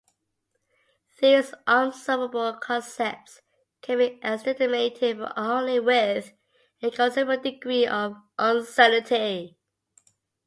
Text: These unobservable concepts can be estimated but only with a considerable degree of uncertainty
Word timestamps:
These 1.19 1.53
unobservable 1.67 2.53
concepts 2.53 3.41
can 3.83 3.99
be 3.99 4.19
estimated 4.23 5.19
but 5.19 5.33
only 5.37 5.79
with 5.79 6.33
a 6.81 6.89
considerable 6.89 7.43
degree 7.43 7.85
of 7.85 8.15
uncertainty 8.39 9.59